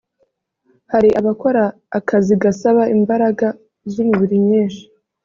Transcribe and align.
hari 0.91 1.09
abakora 1.19 1.63
akazi 1.97 2.33
gasaba 2.43 2.81
imbaraga 2.97 3.47
z’umubiri 3.91 4.37
nyinshi 4.49 4.83